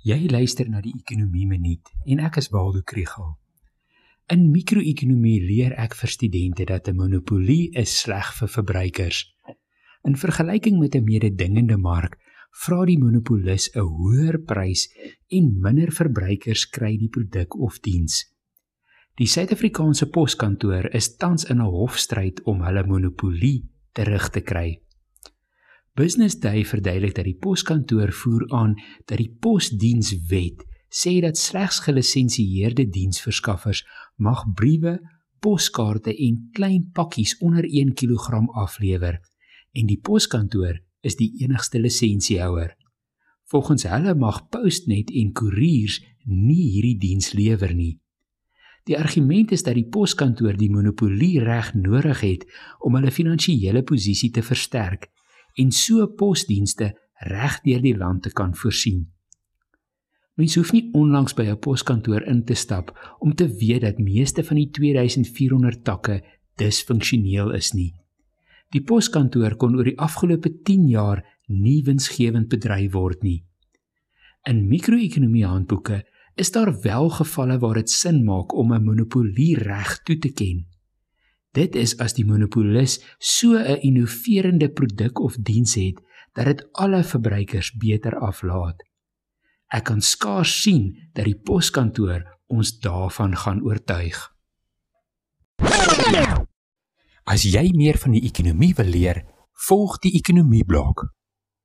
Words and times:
Jy 0.00 0.30
luister 0.32 0.64
na 0.72 0.80
die 0.80 0.94
Ekonomie 0.96 1.44
Minuut 1.44 1.90
en 2.08 2.22
ek 2.24 2.38
is 2.40 2.46
Waldo 2.54 2.80
Krugel. 2.88 3.34
In 4.32 4.46
mikro-ekonomie 4.48 5.42
leer 5.44 5.74
ek 5.76 5.92
vir 5.98 6.08
studente 6.08 6.64
dat 6.64 6.88
'n 6.88 6.96
monopolie 6.96 7.68
is 7.76 7.92
sleg 8.00 8.32
vir 8.38 8.48
verbruikers. 8.48 9.18
In 10.08 10.16
vergelyking 10.16 10.80
met 10.80 10.96
'n 10.96 11.04
mededingende 11.04 11.76
mark, 11.76 12.16
vra 12.64 12.86
die 12.86 12.96
monopolis 12.96 13.68
'n 13.76 13.80
hoër 13.80 14.40
prys 14.40 14.88
en 15.28 15.60
minder 15.60 15.92
verbruikers 15.92 16.64
kry 16.70 16.96
die 16.96 17.10
produk 17.10 17.60
of 17.60 17.78
diens. 17.80 18.24
Die 19.16 19.26
Suid-Afrikaanse 19.26 20.08
Poskantoor 20.08 20.94
is 20.94 21.16
tans 21.16 21.44
in 21.44 21.60
'n 21.60 21.68
hofstryd 21.68 22.42
om 22.44 22.62
hulle 22.62 22.86
monopolie 22.86 23.68
terug 23.92 24.30
te 24.30 24.40
kry. 24.40 24.80
Business 25.94 26.38
Day 26.38 26.64
verduidelik 26.64 27.14
dat 27.14 27.24
die 27.26 27.36
poskantoor 27.36 28.12
voer 28.12 28.44
aan 28.54 28.76
dat 29.04 29.18
die 29.18 29.30
Posdienswet 29.40 30.62
sê 30.90 31.16
dat 31.22 31.38
slegs 31.38 31.80
gelisensieerde 31.82 32.88
diensverskaffers 32.88 33.82
mag 34.16 34.44
briewe, 34.54 34.98
poskaarte 35.42 36.14
en 36.14 36.48
klein 36.52 36.90
pakkies 36.94 37.36
onder 37.38 37.64
1 37.64 37.94
kg 37.94 38.46
aflewer 38.54 39.18
en 39.72 39.86
die 39.86 39.98
poskantoor 39.98 40.78
is 41.00 41.16
die 41.16 41.30
enigste 41.42 41.78
lisensiehouer. 41.78 42.74
Volgens 43.50 43.86
hulle 43.90 44.14
mag 44.14 44.48
Postnet 44.48 45.10
en 45.10 45.32
koeriers 45.32 46.00
nie 46.26 46.70
hierdie 46.70 46.98
diens 46.98 47.32
lewer 47.32 47.74
nie. 47.74 47.98
Die 48.86 48.98
argument 48.98 49.50
is 49.52 49.62
dat 49.66 49.74
die 49.74 49.88
poskantoor 49.88 50.56
die 50.58 50.70
monopolie 50.70 51.40
reg 51.42 51.74
nodig 51.74 52.22
het 52.26 52.46
om 52.78 52.94
hulle 52.98 53.10
finansiële 53.14 53.82
posisie 53.86 54.30
te 54.30 54.42
versterk 54.42 55.10
en 55.54 55.70
so 55.70 56.06
posdienste 56.06 56.92
reg 57.20 57.60
deur 57.64 57.80
die 57.80 57.96
land 57.96 58.22
te 58.22 58.32
kan 58.32 58.54
voorsien. 58.54 59.08
Mens 60.40 60.54
hoef 60.56 60.72
nie 60.72 60.88
onlangs 60.96 61.34
by 61.34 61.44
'n 61.50 61.58
poskantoor 61.58 62.22
in 62.22 62.44
te 62.44 62.54
stap 62.54 63.16
om 63.18 63.34
te 63.34 63.48
weet 63.48 63.80
dat 63.80 63.98
meeste 63.98 64.44
van 64.44 64.56
die 64.56 64.70
2400 64.70 65.84
takke 65.84 66.22
disfunksioneel 66.56 67.52
is 67.54 67.72
nie. 67.72 67.94
Die 68.70 68.82
poskantoor 68.82 69.56
kon 69.56 69.76
oor 69.76 69.84
die 69.84 69.98
afgelope 69.98 70.62
10 70.62 70.88
jaar 70.88 71.24
nie 71.46 71.82
winsgewend 71.82 72.48
bedryf 72.48 72.92
word 72.92 73.22
nie. 73.22 73.44
In 74.48 74.68
mikro-ekonomie 74.68 75.46
handboeke 75.46 76.04
is 76.34 76.52
daar 76.52 76.70
wel 76.82 77.10
gevalle 77.10 77.58
waar 77.58 77.74
dit 77.74 77.90
sin 77.90 78.24
maak 78.24 78.54
om 78.54 78.72
'n 78.72 78.84
monopolie 78.84 79.56
reg 79.58 79.98
toe 80.02 80.18
te 80.18 80.32
ken. 80.32 80.66
Dit 81.52 81.74
is 81.74 81.96
as 81.98 82.14
die 82.14 82.24
monopolis 82.24 83.00
so 83.18 83.58
'n 83.58 83.80
innoverende 83.82 84.70
produk 84.70 85.18
of 85.18 85.36
diens 85.40 85.74
het 85.74 85.98
dat 86.32 86.44
dit 86.44 86.68
alle 86.72 87.04
verbruikers 87.04 87.72
beter 87.72 88.18
aflaat. 88.18 88.78
Ek 89.68 89.84
kan 89.84 90.00
skaars 90.00 90.62
sien 90.62 91.10
dat 91.12 91.24
die 91.24 91.38
poskantoor 91.38 92.38
ons 92.46 92.78
daarvan 92.78 93.36
gaan 93.36 93.62
oortuig. 93.62 94.34
As 97.24 97.42
jy 97.42 97.70
meer 97.74 97.98
van 97.98 98.12
die 98.12 98.24
ekonomie 98.26 98.74
wil 98.74 98.90
leer, 98.90 99.24
volg 99.66 99.98
die 99.98 100.14
ekonomie 100.18 100.64
blok. 100.64 101.04